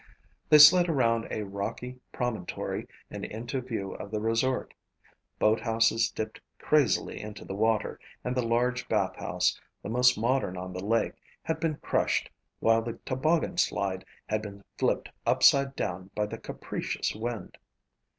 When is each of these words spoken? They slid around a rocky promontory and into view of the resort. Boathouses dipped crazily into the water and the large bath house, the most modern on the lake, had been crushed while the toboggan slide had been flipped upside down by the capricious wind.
They 0.49 0.57
slid 0.57 0.89
around 0.89 1.27
a 1.29 1.43
rocky 1.43 1.99
promontory 2.11 2.87
and 3.11 3.23
into 3.23 3.61
view 3.61 3.93
of 3.93 4.09
the 4.09 4.19
resort. 4.19 4.73
Boathouses 5.37 6.09
dipped 6.09 6.41
crazily 6.57 7.21
into 7.21 7.45
the 7.45 7.53
water 7.53 7.99
and 8.23 8.33
the 8.35 8.41
large 8.41 8.89
bath 8.89 9.15
house, 9.17 9.61
the 9.83 9.89
most 9.89 10.17
modern 10.17 10.57
on 10.57 10.73
the 10.73 10.83
lake, 10.83 11.13
had 11.43 11.59
been 11.59 11.75
crushed 11.83 12.31
while 12.61 12.81
the 12.81 12.93
toboggan 13.05 13.59
slide 13.59 14.03
had 14.27 14.41
been 14.41 14.63
flipped 14.75 15.09
upside 15.27 15.75
down 15.75 16.09
by 16.15 16.25
the 16.25 16.39
capricious 16.39 17.13
wind. 17.13 17.59